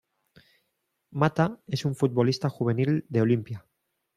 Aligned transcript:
Matta, 1.11 1.45
es 1.67 1.85
un 1.91 1.95
futbolista 2.01 2.49
juvenil 2.49 2.93
de 3.07 3.21
Olimpia. 3.29 3.63